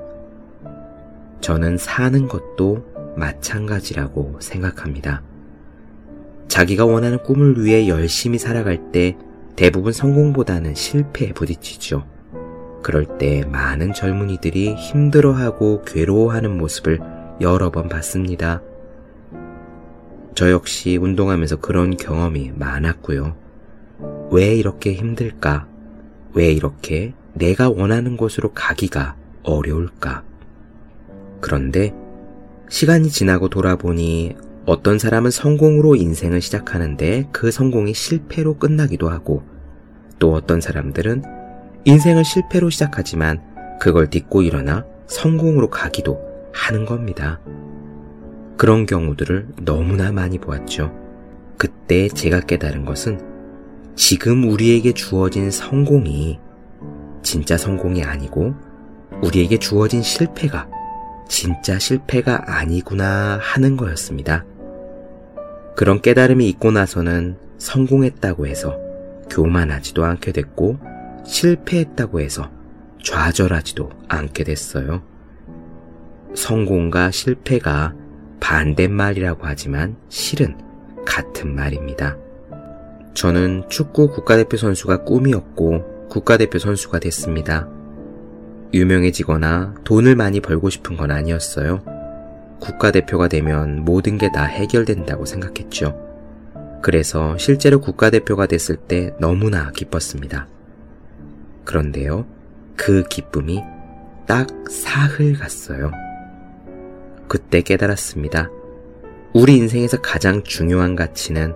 [1.42, 5.22] 저는 사는 것도 마찬가지라고 생각합니다.
[6.48, 9.18] 자기가 원하는 꿈을 위해 열심히 살아갈 때
[9.56, 12.06] 대부분 성공보다는 실패에 부딪히죠.
[12.84, 17.00] 그럴 때 많은 젊은이들이 힘들어하고 괴로워하는 모습을
[17.42, 18.62] 여러 번 봤습니다.
[20.36, 23.36] 저 역시 운동하면서 그런 경험이 많았고요.
[24.32, 25.68] 왜 이렇게 힘들까?
[26.34, 30.24] 왜 이렇게 내가 원하는 곳으로 가기가 어려울까?
[31.42, 31.94] 그런데
[32.70, 39.44] 시간이 지나고 돌아보니 어떤 사람은 성공으로 인생을 시작하는데 그 성공이 실패로 끝나기도 하고
[40.20, 41.24] 또 어떤 사람들은
[41.86, 43.42] 인생을 실패로 시작하지만
[43.80, 46.20] 그걸 딛고 일어나 성공으로 가기도
[46.52, 47.40] 하는 겁니다.
[48.58, 50.92] 그런 경우들을 너무나 많이 보았죠.
[51.58, 53.22] 그때 제가 깨달은 것은
[53.96, 56.40] 지금 우리에게 주어진 성공이
[57.22, 58.54] 진짜 성공이 아니고
[59.22, 60.68] 우리에게 주어진 실패가
[61.28, 64.46] 진짜 실패가 아니구나 하는 거였습니다.
[65.76, 68.78] 그런 깨달음이 있고 나서는 성공했다고 해서
[69.30, 70.80] 교만하지도 않게 됐고
[71.26, 72.50] 실패했다고 해서
[73.04, 75.04] 좌절하지도 않게 됐어요.
[76.34, 77.94] 성공과 실패가
[78.40, 80.58] 반대말이라고 하지만 실은
[81.06, 82.18] 같은 말입니다.
[83.14, 87.68] 저는 축구 국가대표 선수가 꿈이었고 국가대표 선수가 됐습니다.
[88.74, 91.84] 유명해지거나 돈을 많이 벌고 싶은 건 아니었어요.
[92.60, 96.06] 국가대표가 되면 모든 게 다 해결된다고 생각했죠.
[96.82, 100.48] 그래서 실제로 국가대표가 됐을 때 너무나 기뻤습니다.
[101.64, 102.26] 그런데요,
[102.76, 103.62] 그 기쁨이
[104.26, 105.92] 딱 사흘 갔어요.
[107.28, 108.50] 그때 깨달았습니다.
[109.34, 111.56] 우리 인생에서 가장 중요한 가치는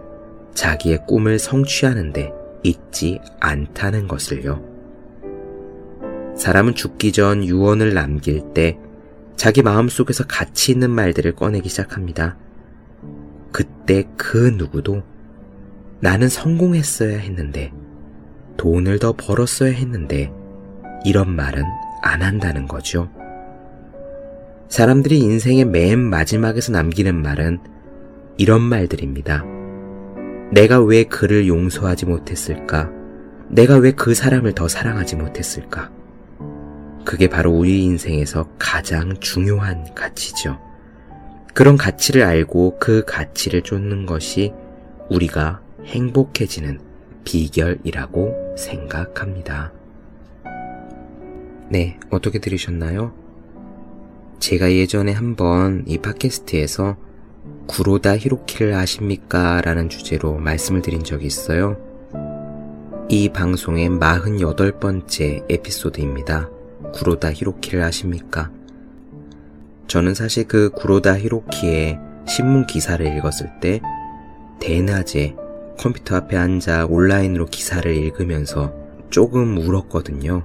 [0.54, 2.32] 자기의 꿈을 성취하는데
[2.64, 4.71] 있지 않다는 것을요.
[6.36, 8.78] 사람은 죽기 전 유언을 남길 때
[9.36, 12.38] 자기 마음속에서 가치 있는 말들을 꺼내기 시작합니다.
[13.52, 15.04] 그때 그 누구도
[16.00, 17.72] 나는 성공했어야 했는데
[18.58, 20.32] 돈을 더 벌었어야 했는데
[21.06, 21.64] 이런 말은
[22.04, 23.10] 안 한다는 거죠.
[24.70, 27.60] 사람들이 인생의 맨 마지막에서 남기는 말은
[28.38, 29.44] 이런 말들입니다.
[30.52, 32.90] 내가 왜 그를 용서하지 못했을까?
[33.50, 35.92] 내가 왜 그 사람을 더 사랑하지 못했을까?
[37.06, 40.60] 그게 바로 우리 인생에서 가장 중요한 가치죠.
[41.54, 44.54] 그런 가치를 알고 그 가치를 쫓는 것이
[45.10, 46.80] 우리가 행복해지는
[47.24, 49.74] 비결이라고 생각합니다.
[51.70, 53.14] 네, 어떻게 들으셨나요?
[54.40, 56.98] 제가 예전에 한번 이 팟캐스트에서
[57.68, 59.62] 구로다 히로키를 아십니까?
[59.62, 61.78] 라는 주제로 말씀을 드린 적이 있어요.
[63.10, 66.50] 이 방송의 48번째 에피소드입니다.
[66.94, 68.52] 구로다 히로키를 아십니까?
[69.88, 73.82] 저는 사실 그 구로다 히로키의 신문 기사를 읽었을 때
[74.60, 75.36] 대낮에
[75.78, 78.74] 컴퓨터 앞에 앉아 온라인으로 기사를 읽으면서
[79.10, 80.44] 조금 울었거든요.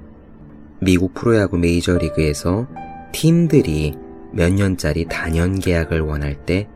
[0.80, 2.66] 미국 프로야구 메이저리그에서
[3.12, 3.94] 팀들이
[4.32, 6.68] 몇 년짜리 단연 계약을 원할 때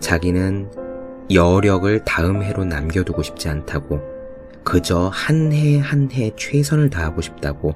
[0.00, 0.70] 자기는
[1.32, 4.00] 여력을 다음 해로 남겨두고 싶지 않다고
[4.62, 7.74] 그저 한 해 한해 최선을 다하고 싶다고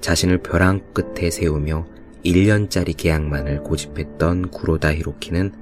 [0.00, 1.86] 자신을 벼랑 끝에 세우며
[2.24, 5.52] 1년짜리 계약만을 고집했던 구로다 히로키는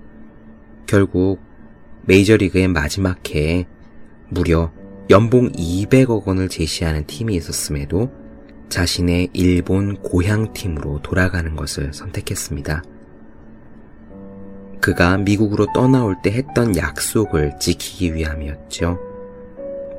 [0.87, 1.41] 결국
[2.03, 3.67] 메이저리그의 마지막 해에
[4.29, 4.73] 무려
[5.11, 8.11] 연봉 200억 원을 제시하는 팀이 있었음에도
[8.69, 12.83] 자신의 일본 고향팀으로 돌아가는 것을 선택했습니다.
[14.81, 18.99] 그가 미국으로 떠나올 때 했던 약속을 지키기 위함이었죠.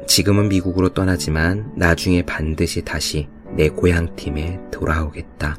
[0.07, 5.57] 지금은 미국으로 떠나지만 나중에 반드시 다시 내 고향팀에 돌아오겠다.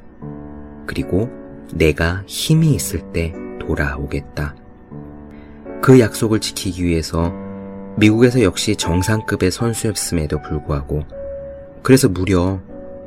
[0.87, 1.29] 그리고
[1.75, 4.55] 내가 힘이 있을 때 돌아오겠다.
[5.83, 7.35] 그 약속을 지키기 위해서
[7.97, 11.03] 미국에서 역시 정상급의 선수였음에도 불구하고
[11.83, 12.61] 그래서 무려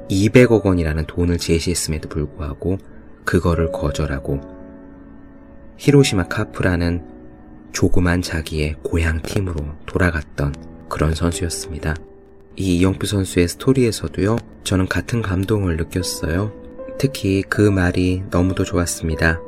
[0.10, 2.77] 200억 원이라는 돈을 제시했음에도 불구하고
[3.23, 4.41] 그거를 거절하고
[5.77, 7.01] 히로시마 카프라는
[7.71, 10.54] 조그만 자기의 고향 팀으로 돌아갔던
[10.89, 11.95] 그런 선수였습니다.
[12.56, 16.52] 이 이영표 선수의 스토리에서도요, 저는 같은 감동을 느꼈어요.
[16.98, 19.40] 특히 그 말이 너무도 좋았습니다.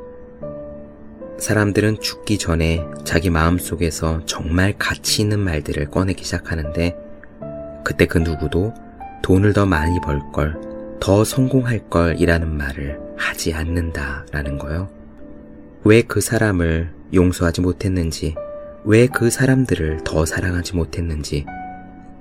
[1.38, 6.96] 사람들은 죽기 전에 자기 마음속에서 정말 가치 있는 말들을 꺼내기 시작하는데,
[7.84, 8.74] 그때 그 누구도
[9.22, 10.60] 돈을 더 많이 벌 걸,
[11.00, 14.90] 더 성공할 걸 이라는 말을 하지 않는다라는 거요.
[15.84, 18.36] 왜 그 사람을 용서하지 못했는지,
[18.86, 21.46] 왜 그 사람들을 더 사랑하지 못했는지,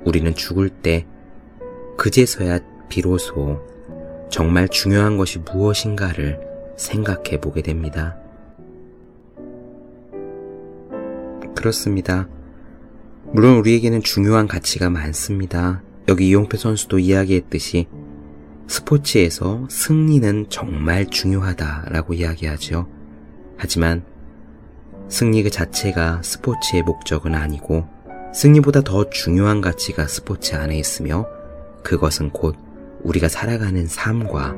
[0.04, 1.06] 우리는 죽을 때
[1.96, 3.60] 그제서야 비로소
[4.30, 6.40] 정말 중요한 것이 무엇인가를
[6.76, 8.16] 생각해 보게 됩니다.
[11.54, 12.28] 그렇습니다.
[13.26, 15.82] 물론 우리에게는 중요한 가치가 많습니다.
[16.08, 17.86] 여기 이용표 선수도 이야기했듯이
[18.66, 22.88] 스포츠에서 승리는 정말 중요하다라고 이야기하죠.
[23.56, 24.04] 하지만
[25.08, 27.86] 승리 그 자체가 스포츠의 목적은 아니고
[28.32, 31.26] 승리보다 더 중요한 가치가 스포츠 안에 있으며
[31.82, 32.56] 그것은 곧
[33.02, 34.54] 우리가 살아가는 삶과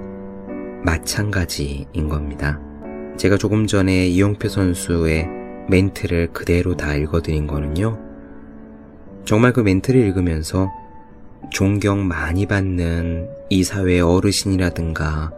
[0.84, 2.60] 마찬가지인 겁니다.
[3.16, 5.26] 제가 조금 전에 이용표 선수의
[5.68, 7.98] 멘트를 그대로 다 읽어드린 거는요.
[9.24, 10.70] 정말 그 멘트를 읽으면서
[11.50, 15.32] 존경 많이 받는 이 사회의 어르신이라든가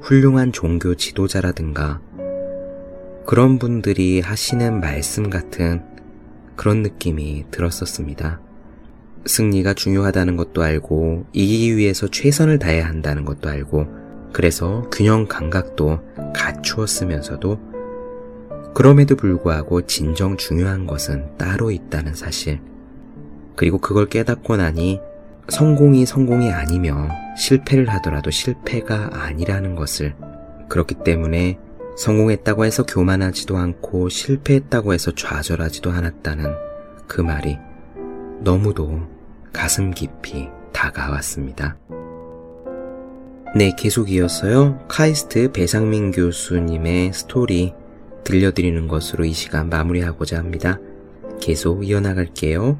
[0.00, 2.00] 훌륭한 종교 지도자라든가
[3.26, 5.82] 그런 분들이 하시는 말씀 같은
[6.56, 8.40] 그런 느낌이 들었었습니다.
[9.26, 13.86] 승리가 중요하다는 것도 알고 이기기 위해서 최선을 다해야 한다는 것도 알고
[14.32, 16.00] 그래서 균형 감각도
[16.34, 17.76] 갖추었으면서도
[18.74, 22.60] 그럼에도 불구하고 진정 중요한 것은 따로 있다는 사실.
[23.54, 25.00] 그리고 그걸 깨닫고 나니
[25.48, 30.14] 성공이 성공이 아니며 실패를 하더라도 실패가 아니라는 것을
[30.68, 31.58] 그렇기 때문에
[31.96, 36.54] 성공했다고 해서 교만하지도 않고 실패했다고 해서 좌절하지도 않았다는
[37.06, 37.56] 그 말이
[38.40, 39.02] 너무도
[39.52, 41.78] 가슴 깊이 다가왔습니다.
[43.54, 44.86] 네, 계속 이어서요.
[44.88, 47.72] 카이스트 배상민 교수님의 스토리
[48.24, 50.78] 들려드리는 것으로 이 시간 마무리하고자 합니다.
[51.40, 52.78] 계속 이어나갈게요.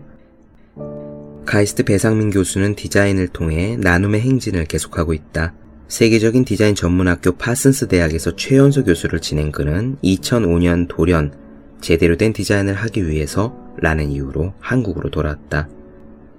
[1.46, 5.54] 카이스트 배상민 교수는 디자인을 통해 나눔의 행진을 계속하고 있다.
[5.88, 11.32] 세계적인 디자인 전문학교 파슨스 대학에서 최연소 교수를 지낸 그는 2005년 돌연
[11.80, 15.68] 제대로 된 디자인을 하기 위해서 라는 이유로 한국으로 돌아왔다.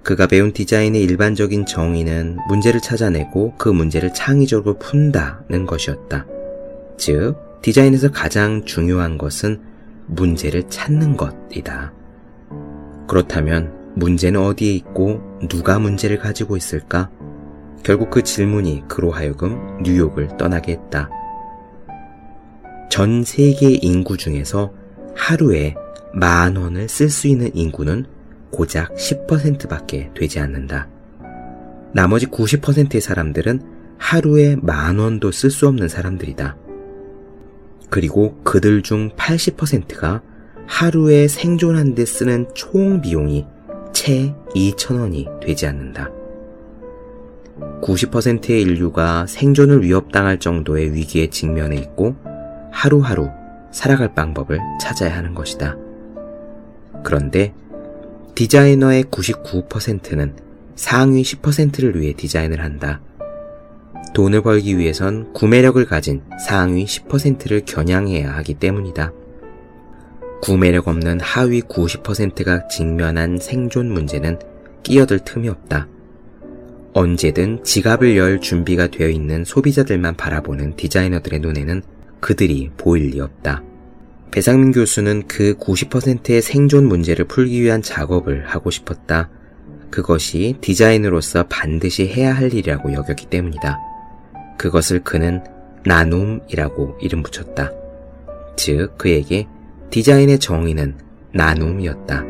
[0.02, 6.26] 그가 배운 디자인의 일반적인 정의는 문제를 찾아내고 그 문제를 창의적으로 푼다는 것이었다.
[6.96, 9.60] 즉, 디자인에서 가장 중요한 것은
[10.06, 11.92] 문제를 찾는 것이다.
[13.06, 17.10] 그렇다면 문제는 어디에 있고 누가 문제를 가지고 있을까?
[17.82, 21.10] 결국 그 질문이 그로 하여금 뉴욕을 떠나게 했다.
[22.90, 24.72] 전 세계 인구 중에서
[25.14, 25.74] 하루에
[26.12, 28.06] 만 원을 쓸 수 있는 인구는
[28.50, 30.88] 고작 10%밖에 되지 않는다.
[31.92, 33.60] 나머지 90%의 사람들은
[33.98, 36.56] 하루에 만 원도 쓸 수 없는 사람들이다.
[37.90, 40.22] 그리고 그들 중 80%가
[40.66, 43.46] 하루에 생존한 데 쓰는 총 비용이
[43.92, 46.10] 채 2천원이 되지 않는다.
[47.82, 52.16] 90%의 인류가 생존을 위협당할 정도의 위기에 직면해 있고
[52.70, 53.30] 하루하루
[53.70, 55.76] 살아갈 방법을 찾아야 하는 것이다.
[57.04, 57.54] 그런데
[58.34, 60.34] 디자이너의 99%는
[60.74, 63.00] 상위 10%를 위해 디자인을 한다.
[64.14, 69.12] 돈을 벌기 위해선 구매력을 가진 상위 10%를 겨냥해야 하기 때문이다.
[70.40, 74.38] 구매력 없는 하위 90%가 직면한 생존 문제는
[74.82, 75.88] 끼어들 틈이 없다.
[76.94, 81.82] 언제든 지갑을 열 준비가 되어 있는 소비자들만 바라보는 디자이너들의 눈에는
[82.20, 83.62] 그들이 보일 리 없다.
[84.30, 89.30] 배상민 교수는 그 90%의 생존 문제를 풀기 위한 작업을 하고 싶었다.
[89.90, 93.78] 그것이 디자인으로서 반드시 해야 할 일이라고 여겼기 때문이다.
[94.58, 95.42] 그것을 그는
[95.86, 97.70] 나눔이라고 이름 붙였다.
[98.56, 99.46] 즉, 그에게
[99.90, 100.96] 디자인의 정의는
[101.32, 102.24] 나눔이었다.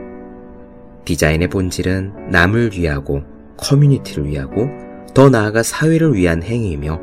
[1.05, 3.23] 디자인의 본질은 남을 위하고
[3.59, 4.69] 커뮤니티를 위하고
[5.15, 7.01] 더 나아가 사회를 위한 행위이며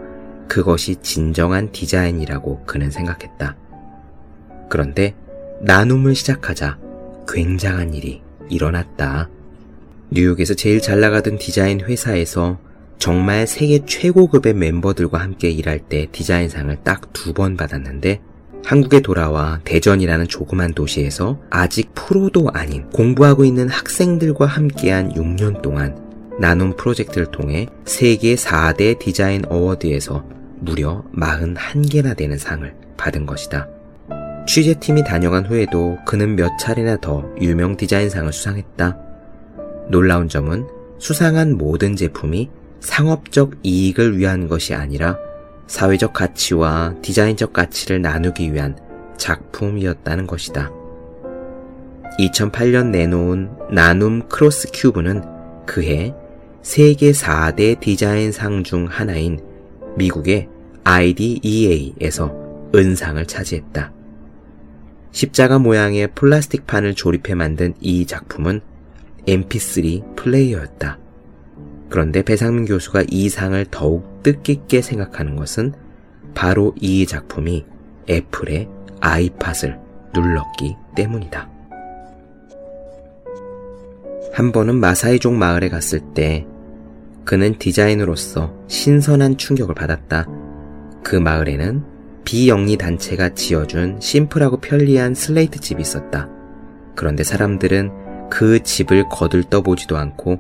[0.48, 3.56] 그것이 진정한 디자인이라고 그는 생각했다.
[4.70, 5.16] 그런데
[5.62, 6.78] 나눔을 시작하자
[7.28, 9.30] 굉장한 일이 일어났다.
[10.12, 12.60] 뉴욕에서 제일 잘 나가던 디자인 회사에서
[13.00, 18.22] 정말 세계 최고급의 멤버들과 함께 일할 때 디자인상을 딱 두 번 받았는데
[18.64, 25.98] 한국에 돌아와 대전이라는 조그만 도시에서 아직 프로도 아닌 공부하고 있는 학생들과 함께한 6년 동안
[26.38, 30.26] 나눔 프로젝트를 통해 세계 4대 디자인 award에서
[30.60, 33.68] 무려 41개나 되는 상을 받은 것이다.
[34.48, 38.98] 취재팀이 다녀간 후에도 그는 몇 차례나 더 유명 디자인상을 수상했다.
[39.90, 40.68] 놀라운 점은
[41.00, 45.18] 수상한 모든 제품이 상업적 이익을 위한 것이 아니라
[45.68, 48.78] 사회적 가치와 디자인적 가치를 나누기 위한
[49.18, 50.72] 작품이었다는 것이다.
[52.20, 55.24] 2008년 내놓은 나눔 크로스 큐브는
[55.66, 56.14] 그해
[56.66, 59.40] 세계 4대 디자인상 중 하나인
[59.98, 60.50] 미국의
[60.84, 62.36] IDEA에서
[62.74, 63.94] 은상을 차지했다.
[65.12, 68.62] 십자가 모양의 플라스틱 판을 조립해 만든 이 작품은
[69.28, 70.98] MP3 플레이어였다.
[71.92, 75.76] 그런데 배상민 교수가 이 상을 더욱 뜻깊게 생각하는 것은
[76.34, 77.64] 바로 이 작품이
[78.10, 78.68] 애플의
[79.02, 79.78] 아이팟을
[80.16, 81.48] 눌렀기 때문이다.
[84.34, 86.48] 한 번은 마사이족 마을에 갔을 때
[87.26, 90.28] 그는 디자인으로서 신선한 충격을 받았다.
[91.04, 91.84] 그 마을에는
[92.24, 96.30] 비영리 단체가 지어준 심플하고 편리한 슬레이트 집이 있었다.
[96.96, 100.40] 그런데 사람들은 그 집을 거들떠보지도 않고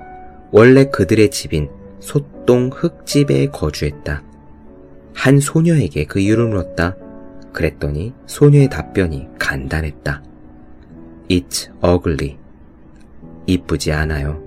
[0.51, 1.69] 원래 그들의 집인
[1.99, 4.23] 소똥 흙집에 거주했다.
[5.13, 6.95] 한 소녀에게 그 이유를 물었다.
[7.51, 10.23] 그랬더니 소녀의 답변이 간단했다.
[11.29, 12.37] It's ugly.
[13.47, 14.44] 이쁘지 않아요.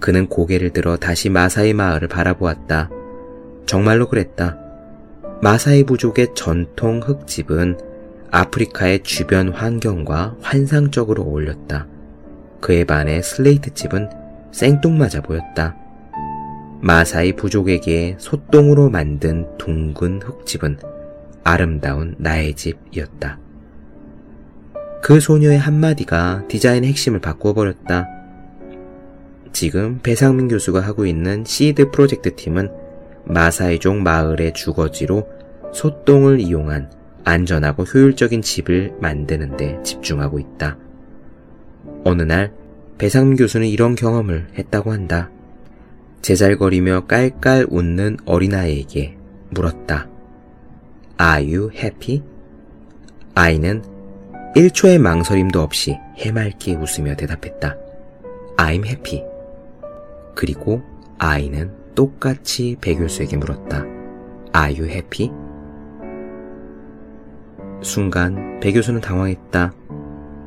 [0.00, 2.90] 그는 고개를 들어 다시 마사이 마을을 바라보았다.
[3.66, 4.58] 정말로 그랬다.
[5.40, 7.78] 마사이 부족의 전통 흙집은
[8.30, 11.86] 아프리카의 주변 환경과 환상적으로 어울렸다.
[12.60, 14.08] 그에 반해 슬레이트 집은
[14.52, 15.76] 생뚱맞아 보였다.
[16.80, 20.78] 마사이 부족에게 소똥으로 만든 둥근 흙집은
[21.44, 23.38] 아름다운 나의 집이었다.
[25.02, 28.08] 그 소녀의 한마디가 디자인의 핵심을 바꾸어 버렸다.
[29.54, 32.72] 지금 배상민 교수가 하고 있는 시드 프로젝트 팀은
[33.24, 35.28] 마사이족 마을의 주거지로
[35.72, 36.90] 소똥을 이용한
[37.22, 40.76] 안전하고 효율적인 집을 만드는데 집중하고 있다.
[42.04, 42.52] 어느 날
[42.98, 45.30] 배상민 교수는 이런 경험을 했다고 한다.
[46.20, 49.16] 제잘거리며 깔깔 웃는 어린아이에게
[49.50, 50.08] 물었다.
[51.20, 52.22] Are you happy?
[53.36, 53.84] 아이는
[54.56, 57.76] 1초의 망설임도 없이 해맑게 웃으며 대답했다.
[58.56, 59.33] I'm happy.
[60.34, 60.82] 그리고
[61.18, 63.84] 아이는 똑같이 배 교수에게 물었다.
[64.56, 65.30] Are you happy?
[67.82, 69.74] 순간 배 교수는 당황했다.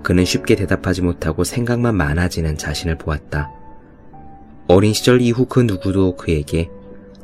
[0.04, 3.52] 그는 쉽게 대답하지 못하고 생각만 많아지는 자신을 보았다.
[4.68, 6.70] 어린 시절 이후 그 누구도 그에게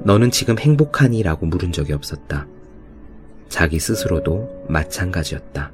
[0.03, 1.23] 너는 지금 행복하니?
[1.23, 2.47] 라고 물은 적이 없었다.
[3.49, 5.71] 자기 스스로도 마찬가지였다.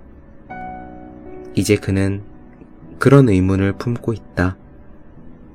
[1.56, 2.22] 이제 그는
[3.00, 4.58] 그런 의문을 품고 있다.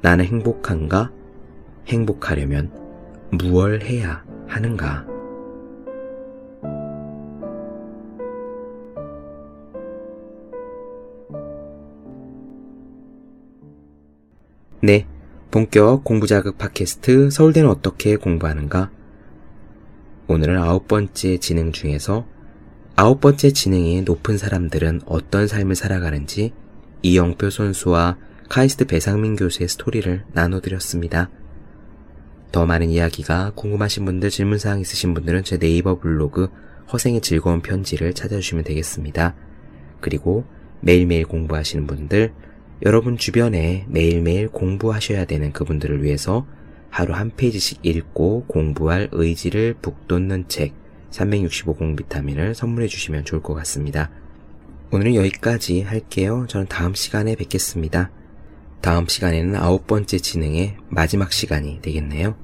[0.03, 1.11] 나는 행복한가?
[1.87, 2.71] 행복하려면
[3.31, 5.07] 무얼 해야 하는가?
[14.83, 15.07] 네.
[15.51, 18.91] 본격 공부자극 팟캐스트 서울대는 어떻게 공부하는가?
[20.27, 22.27] 오늘은 아홉 번째 진행 중에서
[22.97, 26.53] 아홉 번째 진행이 높은 사람들은 어떤 삶을 살아가는지
[27.03, 28.17] 이영표 선수와
[28.49, 31.31] 카이스트 배상민 교수의 스토리를 나눠드렸습니다.
[32.55, 36.51] 더 많은 이야기가 궁금하신 분들, 질문사항 있으신 분들은 제 네이버 블로그
[36.93, 39.35] 허생의 즐거운 편지를 찾아주시면 되겠습니다.
[40.01, 40.45] 그리고
[40.81, 42.33] 매일매일 공부하시는 분들,
[42.83, 46.47] 여러분 주변에 매일매일 공부하셔야 되는 그분들을 위해서
[46.91, 50.75] 하루 한 페이지씩 읽고 공부할 의지를 북돋는 책
[51.11, 54.13] 365공 비타민을 선물해 주시면 좋을 것 같습니다.
[54.93, 56.47] 오늘은 여기까지 할게요.
[56.49, 58.13] 저는 다음 시간에 뵙겠습니다.
[58.81, 62.44] 다음 시간에는 아홉 번째 진행의 마지막 시간이 되겠네요.